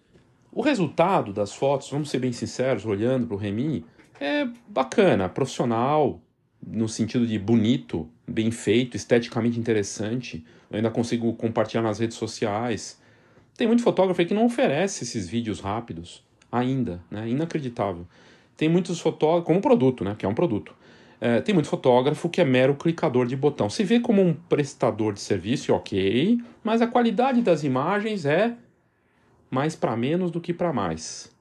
o 0.51 0.61
resultado 0.61 1.31
das 1.31 1.53
fotos, 1.53 1.89
vamos 1.89 2.09
ser 2.09 2.19
bem 2.19 2.31
sinceros, 2.31 2.85
olhando 2.85 3.27
para 3.27 3.35
o 3.35 3.37
Remini, 3.37 3.85
é 4.19 4.47
bacana, 4.67 5.29
profissional, 5.29 6.19
no 6.65 6.89
sentido 6.89 7.25
de 7.25 7.37
bonito, 7.37 8.09
bem 8.27 8.51
feito, 8.51 8.97
esteticamente 8.97 9.59
interessante. 9.59 10.45
Eu 10.69 10.77
ainda 10.77 10.89
consigo 10.89 11.31
compartilhar 11.33 11.83
nas 11.83 11.99
redes 11.99 12.17
sociais. 12.17 12.99
Tem 13.55 13.67
muito 13.67 13.83
fotógrafo 13.83 14.19
aí 14.19 14.27
que 14.27 14.33
não 14.33 14.45
oferece 14.45 15.03
esses 15.03 15.27
vídeos 15.29 15.59
rápidos 15.59 16.23
ainda, 16.51 17.03
né? 17.09 17.29
Inacreditável. 17.29 18.05
Tem 18.57 18.67
muitos 18.67 18.99
fotógrafos, 18.99 19.47
como 19.47 19.61
produto, 19.61 20.03
né? 20.03 20.15
Que 20.17 20.25
é 20.25 20.29
um 20.29 20.35
produto. 20.35 20.75
É, 21.23 21.39
tem 21.39 21.53
muito 21.53 21.69
fotógrafo 21.69 22.27
que 22.27 22.41
é 22.41 22.43
mero 22.43 22.73
clicador 22.73 23.27
de 23.27 23.35
botão. 23.35 23.69
Se 23.69 23.83
vê 23.83 23.99
como 23.99 24.23
um 24.23 24.33
prestador 24.33 25.13
de 25.13 25.19
serviço, 25.19 25.71
ok, 25.71 26.41
mas 26.63 26.81
a 26.81 26.87
qualidade 26.87 27.43
das 27.43 27.63
imagens 27.63 28.25
é 28.25 28.55
mais 29.47 29.75
para 29.75 29.95
menos 29.95 30.31
do 30.31 30.41
que 30.41 30.51
para 30.51 30.73
mais. 30.73 31.31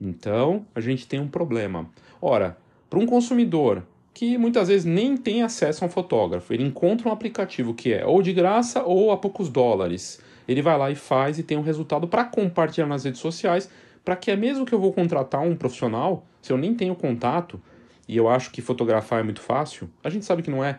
Então, 0.00 0.66
a 0.74 0.80
gente 0.80 1.06
tem 1.06 1.20
um 1.20 1.28
problema. 1.28 1.88
Ora, 2.20 2.58
para 2.90 2.98
um 2.98 3.06
consumidor 3.06 3.84
que 4.12 4.36
muitas 4.36 4.66
vezes 4.66 4.84
nem 4.84 5.16
tem 5.16 5.44
acesso 5.44 5.84
a 5.84 5.86
um 5.86 5.90
fotógrafo, 5.90 6.52
ele 6.52 6.64
encontra 6.64 7.08
um 7.08 7.12
aplicativo 7.12 7.72
que 7.74 7.92
é 7.92 8.04
ou 8.04 8.20
de 8.22 8.32
graça 8.32 8.82
ou 8.82 9.12
a 9.12 9.16
poucos 9.16 9.48
dólares. 9.48 10.20
Ele 10.48 10.60
vai 10.60 10.76
lá 10.76 10.90
e 10.90 10.96
faz 10.96 11.38
e 11.38 11.44
tem 11.44 11.56
um 11.56 11.62
resultado 11.62 12.08
para 12.08 12.24
compartilhar 12.24 12.88
nas 12.88 13.04
redes 13.04 13.20
sociais, 13.20 13.70
para 14.04 14.16
que 14.16 14.32
é 14.32 14.36
mesmo 14.36 14.66
que 14.66 14.74
eu 14.74 14.80
vou 14.80 14.92
contratar 14.92 15.42
um 15.42 15.54
profissional, 15.54 16.26
se 16.42 16.52
eu 16.52 16.58
nem 16.58 16.74
tenho 16.74 16.96
contato, 16.96 17.60
e 18.08 18.16
eu 18.16 18.28
acho 18.28 18.50
que 18.50 18.60
fotografar 18.60 19.20
é 19.20 19.22
muito 19.22 19.40
fácil, 19.40 19.88
a 20.02 20.10
gente 20.10 20.24
sabe 20.24 20.42
que 20.42 20.50
não 20.50 20.64
é. 20.64 20.78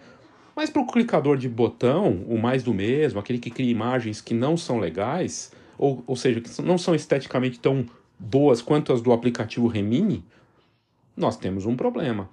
Mas 0.55 0.69
para 0.69 0.81
o 0.81 0.87
clicador 0.87 1.37
de 1.37 1.49
botão, 1.49 2.23
o 2.27 2.37
mais 2.37 2.63
do 2.63 2.73
mesmo, 2.73 3.19
aquele 3.19 3.39
que 3.39 3.49
cria 3.49 3.71
imagens 3.71 4.21
que 4.21 4.33
não 4.33 4.55
são 4.55 4.79
legais, 4.79 5.51
ou, 5.77 6.03
ou 6.05 6.15
seja, 6.15 6.39
que 6.39 6.61
não 6.61 6.77
são 6.77 6.93
esteticamente 6.93 7.59
tão 7.59 7.85
boas 8.19 8.61
quanto 8.61 8.93
as 8.93 9.01
do 9.01 9.11
aplicativo 9.11 9.67
Remini, 9.67 10.23
nós 11.17 11.37
temos 11.37 11.65
um 11.65 11.75
problema. 11.75 12.29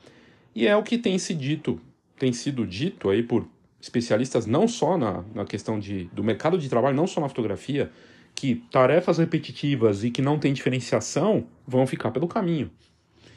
E 0.55 0.67
é 0.67 0.77
o 0.77 0.83
que 0.83 0.99
tem 0.99 1.19
se 1.19 1.35
dito, 1.35 1.81
tem 2.19 2.33
sido 2.33 2.67
dito 2.67 3.09
aí 3.09 3.23
por 3.23 3.47
especialistas 3.81 4.45
não 4.45 4.69
só 4.69 4.99
na, 4.99 5.25
na 5.35 5.45
questão 5.45 5.79
de, 5.79 6.05
do 6.13 6.23
mercado 6.23 6.59
de 6.59 6.69
trabalho, 6.69 6.97
não 6.97 7.07
só 7.07 7.21
na 7.21 7.29
fotografia, 7.29 7.91
que 8.35 8.57
tarefas 8.71 9.19
repetitivas 9.19 10.05
e 10.05 10.11
que 10.11 10.21
não 10.21 10.39
tem 10.39 10.53
diferenciação 10.53 11.47
vão 11.67 11.87
ficar 11.87 12.11
pelo 12.11 12.29
caminho. 12.29 12.71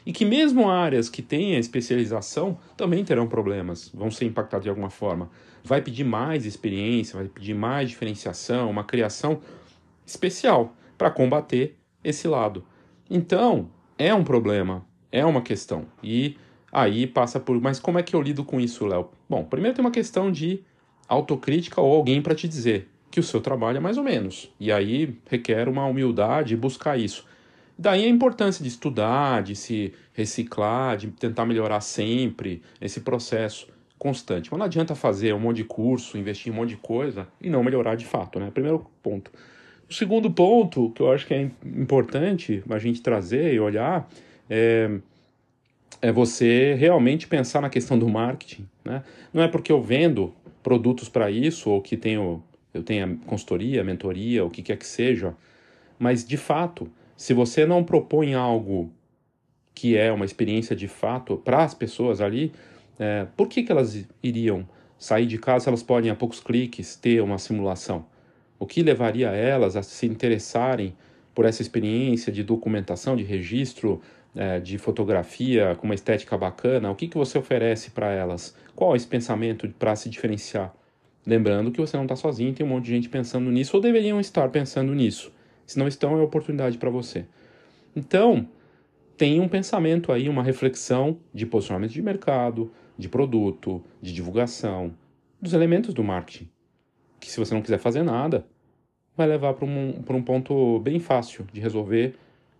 E 0.06 0.12
que 0.12 0.24
mesmo 0.24 0.68
áreas 0.68 1.08
que 1.08 1.22
têm 1.22 1.56
a 1.56 1.58
especialização 1.58 2.58
também 2.76 3.04
terão 3.04 3.26
problemas, 3.26 3.90
vão 3.94 4.10
ser 4.10 4.26
impactadas 4.26 4.64
de 4.64 4.68
alguma 4.68 4.90
forma. 4.90 5.30
Vai 5.62 5.80
pedir 5.80 6.04
mais 6.04 6.44
experiência, 6.44 7.18
vai 7.18 7.28
pedir 7.28 7.54
mais 7.54 7.88
diferenciação, 7.88 8.70
uma 8.70 8.84
criação 8.84 9.40
especial 10.06 10.74
para 10.98 11.10
combater 11.10 11.76
esse 12.02 12.28
lado. 12.28 12.64
Então, 13.10 13.70
é 13.98 14.14
um 14.14 14.24
problema, 14.24 14.84
é 15.10 15.24
uma 15.24 15.40
questão. 15.40 15.86
E 16.02 16.36
aí 16.70 17.06
passa 17.06 17.40
por, 17.40 17.58
mas 17.60 17.80
como 17.80 17.98
é 17.98 18.02
que 18.02 18.14
eu 18.14 18.20
lido 18.20 18.44
com 18.44 18.60
isso, 18.60 18.86
Léo? 18.86 19.08
Bom, 19.28 19.44
primeiro 19.44 19.74
tem 19.74 19.84
uma 19.84 19.90
questão 19.90 20.30
de 20.30 20.62
autocrítica 21.08 21.80
ou 21.80 21.94
alguém 21.94 22.20
para 22.20 22.34
te 22.34 22.46
dizer 22.48 22.88
que 23.10 23.20
o 23.20 23.22
seu 23.22 23.40
trabalho 23.40 23.76
é 23.76 23.80
mais 23.80 23.96
ou 23.96 24.02
menos. 24.02 24.52
E 24.58 24.72
aí 24.72 25.16
requer 25.30 25.68
uma 25.68 25.86
humildade 25.86 26.56
buscar 26.56 26.98
isso. 26.98 27.24
Daí 27.76 28.04
a 28.04 28.08
importância 28.08 28.62
de 28.62 28.68
estudar, 28.68 29.42
de 29.42 29.56
se 29.56 29.92
reciclar, 30.12 30.96
de 30.96 31.08
tentar 31.08 31.44
melhorar 31.44 31.80
sempre 31.80 32.62
esse 32.80 33.00
processo 33.00 33.68
constante. 33.98 34.50
Mas 34.50 34.58
não 34.58 34.66
adianta 34.66 34.94
fazer 34.94 35.34
um 35.34 35.40
monte 35.40 35.56
de 35.58 35.64
curso, 35.64 36.16
investir 36.16 36.52
em 36.52 36.54
um 36.54 36.58
monte 36.58 36.70
de 36.70 36.76
coisa 36.76 37.26
e 37.40 37.50
não 37.50 37.64
melhorar 37.64 37.96
de 37.96 38.04
fato, 38.04 38.38
né? 38.38 38.50
Primeiro 38.52 38.86
ponto. 39.02 39.30
O 39.88 39.92
segundo 39.92 40.30
ponto 40.30 40.90
que 40.90 41.00
eu 41.00 41.10
acho 41.10 41.26
que 41.26 41.34
é 41.34 41.50
importante 41.64 42.62
a 42.70 42.78
gente 42.78 43.02
trazer 43.02 43.54
e 43.54 43.60
olhar 43.60 44.08
é, 44.48 44.90
é 46.00 46.12
você 46.12 46.74
realmente 46.74 47.26
pensar 47.26 47.60
na 47.60 47.68
questão 47.68 47.98
do 47.98 48.08
marketing, 48.08 48.68
né? 48.84 49.02
Não 49.32 49.42
é 49.42 49.48
porque 49.48 49.72
eu 49.72 49.82
vendo 49.82 50.32
produtos 50.62 51.08
para 51.08 51.30
isso 51.30 51.70
ou 51.70 51.82
que 51.82 51.96
tenho 51.96 52.42
eu 52.72 52.82
tenho 52.82 53.18
consultoria, 53.18 53.84
mentoria, 53.84 54.44
o 54.44 54.50
que 54.50 54.60
quer 54.60 54.76
que 54.76 54.86
seja, 54.86 55.32
mas 55.96 56.26
de 56.26 56.36
fato 56.36 56.90
se 57.16 57.32
você 57.32 57.64
não 57.64 57.84
propõe 57.84 58.34
algo 58.34 58.92
que 59.74 59.96
é 59.96 60.12
uma 60.12 60.24
experiência 60.24 60.74
de 60.74 60.88
fato 60.88 61.36
para 61.36 61.64
as 61.64 61.74
pessoas 61.74 62.20
ali, 62.20 62.52
é, 62.98 63.26
por 63.36 63.48
que, 63.48 63.62
que 63.62 63.72
elas 63.72 64.06
iriam 64.22 64.66
sair 64.98 65.26
de 65.26 65.38
casa 65.38 65.64
se 65.64 65.68
elas 65.68 65.82
podem, 65.82 66.10
a 66.10 66.14
poucos 66.14 66.40
cliques, 66.40 66.96
ter 66.96 67.20
uma 67.20 67.38
simulação? 67.38 68.06
O 68.58 68.66
que 68.66 68.82
levaria 68.82 69.28
elas 69.30 69.76
a 69.76 69.82
se 69.82 70.06
interessarem 70.06 70.94
por 71.34 71.44
essa 71.44 71.60
experiência 71.60 72.32
de 72.32 72.44
documentação, 72.44 73.16
de 73.16 73.24
registro, 73.24 74.00
é, 74.34 74.60
de 74.60 74.78
fotografia 74.78 75.74
com 75.76 75.86
uma 75.86 75.94
estética 75.94 76.38
bacana? 76.38 76.90
O 76.90 76.94
que, 76.94 77.08
que 77.08 77.18
você 77.18 77.36
oferece 77.36 77.90
para 77.90 78.12
elas? 78.12 78.56
Qual 78.74 78.94
é 78.94 78.96
esse 78.96 79.06
pensamento 79.06 79.68
para 79.78 79.96
se 79.96 80.08
diferenciar? 80.08 80.72
Lembrando 81.26 81.72
que 81.72 81.80
você 81.80 81.96
não 81.96 82.04
está 82.04 82.14
sozinho, 82.14 82.54
tem 82.54 82.64
um 82.64 82.68
monte 82.68 82.84
de 82.84 82.90
gente 82.92 83.08
pensando 83.08 83.50
nisso 83.50 83.76
ou 83.76 83.82
deveriam 83.82 84.20
estar 84.20 84.48
pensando 84.50 84.94
nisso. 84.94 85.32
Se 85.66 85.78
não 85.78 85.88
estão, 85.88 86.18
é 86.18 86.22
oportunidade 86.22 86.78
para 86.78 86.90
você. 86.90 87.26
Então, 87.96 88.48
tem 89.16 89.40
um 89.40 89.48
pensamento 89.48 90.10
aí, 90.10 90.28
uma 90.28 90.42
reflexão 90.42 91.18
de 91.32 91.46
posicionamento 91.46 91.92
de 91.92 92.02
mercado, 92.02 92.72
de 92.98 93.08
produto, 93.08 93.82
de 94.00 94.12
divulgação, 94.12 94.94
dos 95.40 95.52
elementos 95.52 95.94
do 95.94 96.02
marketing. 96.02 96.48
Que 97.20 97.30
se 97.30 97.38
você 97.38 97.54
não 97.54 97.62
quiser 97.62 97.78
fazer 97.78 98.02
nada, 98.02 98.46
vai 99.16 99.26
levar 99.26 99.54
para 99.54 99.64
um, 99.64 100.02
um 100.08 100.22
ponto 100.22 100.80
bem 100.80 100.98
fácil 100.98 101.46
de 101.52 101.60
resolver 101.60 102.16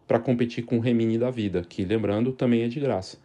para 0.06 0.18
competir 0.18 0.64
com 0.64 0.78
o 0.78 0.80
Remini 0.80 1.18
da 1.18 1.30
vida, 1.30 1.62
que 1.62 1.84
lembrando 1.84 2.32
também 2.32 2.62
é 2.62 2.68
de 2.68 2.78
graça. 2.78 3.18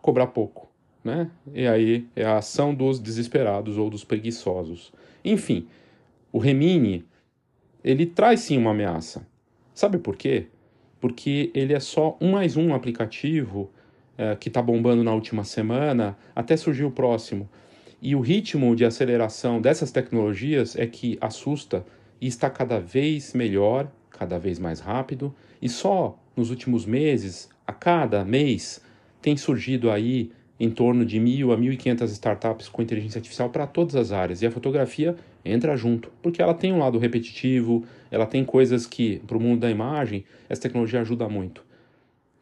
Cobrar 0.00 0.28
pouco, 0.28 0.68
né? 1.04 1.30
E 1.54 1.66
aí 1.66 2.08
é 2.16 2.24
a 2.24 2.38
ação 2.38 2.74
dos 2.74 2.98
desesperados 2.98 3.78
ou 3.78 3.88
dos 3.88 4.04
preguiçosos. 4.04 4.92
Enfim, 5.24 5.68
o 6.32 6.38
Remini 6.38 7.04
ele 7.84 8.06
traz 8.06 8.40
sim 8.40 8.58
uma 8.58 8.70
ameaça. 8.70 9.26
Sabe 9.74 9.98
por 9.98 10.16
quê? 10.16 10.46
Porque 11.00 11.50
ele 11.54 11.72
é 11.72 11.80
só 11.80 12.16
um 12.20 12.32
mais 12.32 12.56
um 12.56 12.74
aplicativo 12.74 13.70
é, 14.16 14.36
que 14.36 14.48
está 14.48 14.60
bombando 14.62 15.02
na 15.02 15.12
última 15.12 15.44
semana, 15.44 16.16
até 16.34 16.56
surgir 16.56 16.84
o 16.84 16.90
próximo. 16.90 17.48
E 18.00 18.14
o 18.14 18.20
ritmo 18.20 18.74
de 18.76 18.84
aceleração 18.84 19.60
dessas 19.60 19.90
tecnologias 19.90 20.76
é 20.76 20.86
que 20.86 21.16
assusta 21.20 21.84
e 22.20 22.26
está 22.26 22.50
cada 22.50 22.78
vez 22.78 23.32
melhor, 23.32 23.90
cada 24.10 24.38
vez 24.38 24.58
mais 24.58 24.80
rápido. 24.80 25.34
E 25.60 25.68
só 25.68 26.18
nos 26.36 26.50
últimos 26.50 26.84
meses, 26.84 27.48
a 27.66 27.72
cada 27.72 28.24
mês, 28.24 28.82
tem 29.20 29.36
surgido 29.36 29.90
aí 29.90 30.30
em 30.58 30.70
torno 30.70 31.04
de 31.04 31.18
mil 31.18 31.52
a 31.52 31.56
mil 31.56 31.72
e 31.72 31.76
quinhentas 31.76 32.12
startups 32.12 32.68
com 32.68 32.82
inteligência 32.82 33.18
artificial 33.18 33.50
para 33.50 33.66
todas 33.66 33.96
as 33.96 34.12
áreas. 34.12 34.42
E 34.42 34.46
a 34.46 34.50
fotografia 34.50 35.16
entra 35.44 35.76
junto, 35.76 36.10
porque 36.22 36.40
ela 36.40 36.54
tem 36.54 36.72
um 36.72 36.78
lado 36.78 36.98
repetitivo, 36.98 37.84
ela 38.10 38.26
tem 38.26 38.44
coisas 38.44 38.86
que, 38.86 39.20
para 39.26 39.36
o 39.36 39.40
mundo 39.40 39.60
da 39.60 39.70
imagem, 39.70 40.24
essa 40.48 40.62
tecnologia 40.62 41.00
ajuda 41.00 41.28
muito. 41.28 41.64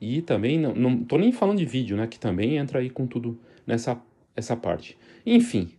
E 0.01 0.23
também, 0.23 0.59
não 0.59 1.03
estou 1.03 1.19
nem 1.19 1.33
falando 1.33 1.59
de 1.59 1.67
vídeo, 1.67 1.97
né, 1.97 2.07
que 2.07 2.19
também 2.19 2.57
entra 2.57 2.79
aí 2.79 2.89
com 2.89 3.07
tudo 3.07 3.39
nessa 3.67 4.01
essa 4.35 4.57
parte. 4.57 4.97
Enfim, 5.25 5.71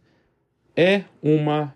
é 0.75 1.03
uma, 1.21 1.75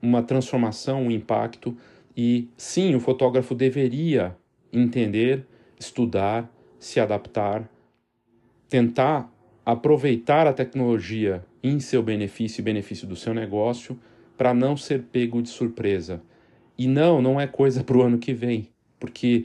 uma 0.00 0.22
transformação, 0.22 1.04
um 1.04 1.10
impacto, 1.10 1.76
e 2.16 2.48
sim, 2.56 2.94
o 2.94 3.00
fotógrafo 3.00 3.54
deveria 3.54 4.36
entender, 4.72 5.46
estudar, 5.78 6.50
se 6.78 7.00
adaptar, 7.00 7.68
tentar 8.68 9.32
aproveitar 9.64 10.46
a 10.46 10.52
tecnologia 10.52 11.44
em 11.62 11.78
seu 11.80 12.02
benefício 12.02 12.60
e 12.60 12.64
benefício 12.64 13.06
do 13.06 13.16
seu 13.16 13.32
negócio 13.32 13.98
para 14.42 14.52
não 14.52 14.76
ser 14.76 15.04
pego 15.12 15.40
de 15.40 15.48
surpresa. 15.48 16.20
E 16.76 16.88
não, 16.88 17.22
não 17.22 17.40
é 17.40 17.46
coisa 17.46 17.84
para 17.84 17.96
o 17.96 18.02
ano 18.02 18.18
que 18.18 18.34
vem, 18.34 18.68
porque 18.98 19.44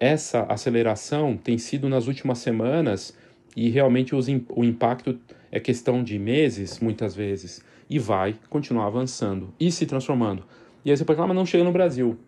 essa 0.00 0.42
aceleração 0.48 1.36
tem 1.36 1.56
sido 1.58 1.88
nas 1.88 2.08
últimas 2.08 2.38
semanas 2.38 3.16
e 3.56 3.70
realmente 3.70 4.16
os, 4.16 4.26
o 4.48 4.64
impacto 4.64 5.16
é 5.52 5.60
questão 5.60 6.02
de 6.02 6.18
meses, 6.18 6.80
muitas 6.80 7.14
vezes, 7.14 7.64
e 7.88 8.00
vai 8.00 8.34
continuar 8.50 8.86
avançando 8.86 9.54
e 9.60 9.70
se 9.70 9.86
transformando. 9.86 10.42
E 10.84 10.90
aí 10.90 10.96
você 10.96 11.04
pode 11.04 11.18
falar, 11.18 11.28
mas 11.28 11.36
não 11.36 11.46
chega 11.46 11.62
no 11.62 11.70
Brasil. 11.70 12.18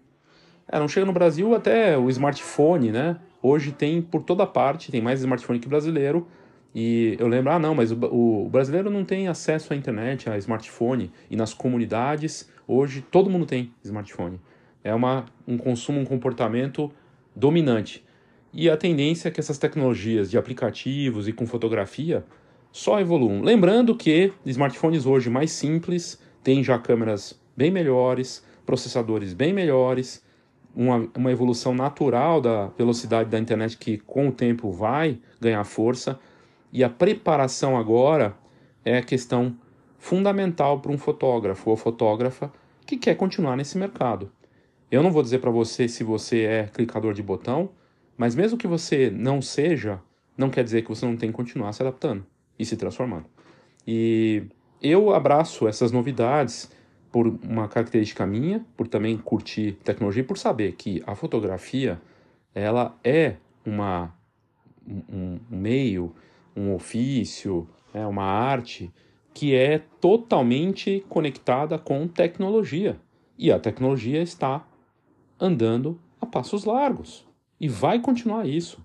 É, 0.70 0.78
não 0.78 0.86
chega 0.86 1.04
no 1.04 1.12
Brasil 1.12 1.52
até 1.52 1.98
o 1.98 2.08
smartphone, 2.10 2.92
né? 2.92 3.16
Hoje 3.42 3.72
tem 3.72 4.00
por 4.00 4.22
toda 4.22 4.46
parte, 4.46 4.92
tem 4.92 5.00
mais 5.00 5.18
smartphone 5.18 5.58
que 5.58 5.66
brasileiro, 5.66 6.28
e 6.74 7.16
eu 7.20 7.28
lembro, 7.28 7.52
ah, 7.52 7.58
não, 7.58 7.74
mas 7.74 7.92
o, 7.92 7.96
o, 8.06 8.48
brasileiro 8.48 8.90
não 8.90 9.04
tem 9.04 9.28
acesso 9.28 9.72
à 9.72 9.76
internet, 9.76 10.28
a 10.28 10.36
smartphone. 10.38 11.12
E 11.30 11.36
nas 11.36 11.54
comunidades, 11.54 12.50
hoje, 12.66 13.04
todo 13.12 13.30
mundo 13.30 13.46
tem 13.46 13.72
smartphone. 13.84 14.40
É 14.82 14.92
uma, 14.92 15.26
um 15.46 15.56
consumo, 15.56 16.00
um 16.00 16.04
comportamento 16.04 16.90
dominante. 17.34 18.04
E 18.52 18.68
a 18.68 18.76
tendência 18.76 19.28
é 19.28 19.30
que 19.30 19.38
essas 19.38 19.56
tecnologias 19.56 20.30
de 20.30 20.36
aplicativos 20.36 21.28
e 21.28 21.32
com 21.32 21.46
fotografia 21.46 22.24
só 22.72 23.00
evoluam. 23.00 23.40
Lembrando 23.40 23.94
que 23.94 24.32
smartphones 24.44 25.06
hoje 25.06 25.30
mais 25.30 25.52
simples 25.52 26.20
têm 26.42 26.62
já 26.62 26.76
câmeras 26.76 27.40
bem 27.56 27.70
melhores, 27.70 28.44
processadores 28.66 29.32
bem 29.32 29.52
melhores, 29.52 30.24
uma, 30.74 31.08
uma 31.16 31.30
evolução 31.30 31.72
natural 31.72 32.40
da 32.40 32.66
velocidade 32.76 33.30
da 33.30 33.38
internet 33.38 33.78
que 33.78 33.98
com 33.98 34.28
o 34.28 34.32
tempo 34.32 34.72
vai 34.72 35.18
ganhar 35.40 35.62
força. 35.62 36.18
E 36.74 36.82
a 36.82 36.90
preparação 36.90 37.76
agora 37.76 38.36
é 38.84 38.98
a 38.98 39.02
questão 39.02 39.56
fundamental 39.96 40.80
para 40.80 40.90
um 40.90 40.98
fotógrafo 40.98 41.70
ou 41.70 41.76
fotógrafa 41.76 42.52
que 42.84 42.96
quer 42.96 43.14
continuar 43.14 43.56
nesse 43.56 43.78
mercado. 43.78 44.28
Eu 44.90 45.00
não 45.00 45.12
vou 45.12 45.22
dizer 45.22 45.38
para 45.38 45.52
você 45.52 45.86
se 45.86 46.02
você 46.02 46.42
é 46.42 46.66
clicador 46.66 47.14
de 47.14 47.22
botão, 47.22 47.70
mas 48.18 48.34
mesmo 48.34 48.58
que 48.58 48.66
você 48.66 49.08
não 49.08 49.40
seja, 49.40 50.00
não 50.36 50.50
quer 50.50 50.64
dizer 50.64 50.82
que 50.82 50.88
você 50.88 51.06
não 51.06 51.16
tem 51.16 51.30
que 51.30 51.36
continuar 51.36 51.72
se 51.72 51.80
adaptando 51.80 52.26
e 52.58 52.66
se 52.66 52.76
transformando. 52.76 53.26
E 53.86 54.42
eu 54.82 55.14
abraço 55.14 55.68
essas 55.68 55.92
novidades 55.92 56.68
por 57.12 57.28
uma 57.28 57.68
característica 57.68 58.26
minha, 58.26 58.66
por 58.76 58.88
também 58.88 59.16
curtir 59.16 59.78
tecnologia 59.84 60.22
e 60.24 60.26
por 60.26 60.36
saber 60.36 60.72
que 60.72 61.00
a 61.06 61.14
fotografia 61.14 62.02
ela 62.52 62.98
é 63.04 63.36
uma, 63.64 64.12
um, 64.84 65.02
um 65.08 65.40
meio, 65.48 66.12
um 66.56 66.74
ofício, 66.74 67.68
é 67.92 68.06
uma 68.06 68.24
arte 68.24 68.92
que 69.32 69.54
é 69.54 69.78
totalmente 70.00 71.04
conectada 71.08 71.78
com 71.78 72.06
tecnologia. 72.06 72.98
E 73.36 73.50
a 73.50 73.58
tecnologia 73.58 74.22
está 74.22 74.66
andando 75.40 75.98
a 76.20 76.26
passos 76.26 76.64
largos 76.64 77.26
e 77.60 77.68
vai 77.68 78.00
continuar 78.00 78.46
isso. 78.46 78.78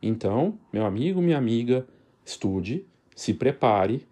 Então, 0.00 0.58
meu 0.72 0.86
amigo, 0.86 1.20
minha 1.20 1.38
amiga, 1.38 1.86
estude, 2.24 2.86
se 3.14 3.34
prepare, 3.34 4.06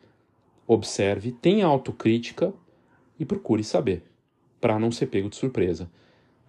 observe, 0.66 1.30
tenha 1.30 1.66
autocrítica 1.66 2.52
e 3.18 3.24
procure 3.24 3.62
saber, 3.62 4.02
para 4.60 4.78
não 4.78 4.90
ser 4.90 5.06
pego 5.06 5.28
de 5.28 5.36
surpresa. 5.36 5.88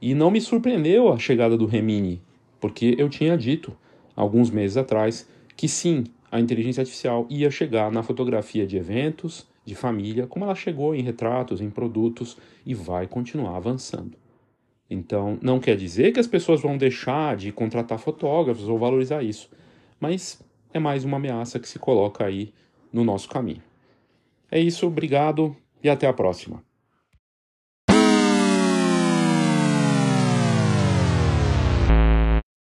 E 0.02 0.16
não 0.16 0.32
me 0.32 0.42
surpreendeu 0.42 1.12
a 1.12 1.20
chegada 1.20 1.58
do 1.58 1.66
Remini, 1.66 2.22
porque 2.60 2.96
eu 2.98 3.10
tinha 3.10 3.38
dito 3.38 3.76
alguns 4.16 4.50
meses 4.50 4.78
atrás 4.78 5.30
que 5.56 5.68
sim, 5.68 6.06
a 6.32 6.40
inteligência 6.40 6.82
artificial 6.82 7.26
ia 7.30 7.50
chegar 7.50 7.92
na 7.92 8.04
fotografia 8.04 8.66
de 8.66 8.78
eventos, 8.78 9.48
de 9.64 9.76
família, 9.76 10.28
como 10.28 10.46
ela 10.46 10.56
chegou 10.56 10.94
em 10.94 11.02
retratos, 11.02 11.62
em 11.62 11.70
produtos 11.70 12.38
e 12.66 12.74
vai 12.74 13.08
continuar 13.08 13.58
avançando. 13.58 14.18
Então, 14.90 15.40
não 15.42 15.60
quer 15.60 15.76
dizer 15.76 16.12
que 16.12 16.20
as 16.20 16.28
pessoas 16.28 16.62
vão 16.62 16.78
deixar 16.78 17.36
de 17.36 17.52
contratar 17.52 17.98
fotógrafos 17.98 18.68
ou 18.68 18.78
valorizar 18.78 19.24
isso, 19.24 19.50
mas 20.00 20.42
é 20.74 20.80
mais 20.80 21.04
uma 21.04 21.18
ameaça 21.18 21.60
que 21.60 21.68
se 21.68 21.80
coloca 21.80 22.24
aí 22.24 22.54
no 22.94 23.04
nosso 23.04 23.28
caminho. 23.28 23.64
É 24.52 24.60
isso, 24.60 24.86
obrigado 24.86 25.56
e 25.84 25.90
até 25.90 26.08
a 26.08 26.14
próxima. 26.14 26.64